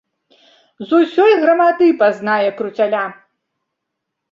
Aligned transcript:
З 0.87 1.01
усёй 1.01 1.33
грамады 1.43 1.87
пазнае 2.01 2.41
круцяля! 2.57 3.05